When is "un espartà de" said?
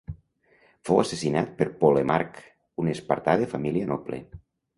2.85-3.51